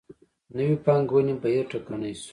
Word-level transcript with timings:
نوې 0.55 0.75
پانګونې 0.85 1.33
بهیر 1.41 1.65
ټکنی 1.71 2.13
شو. 2.21 2.29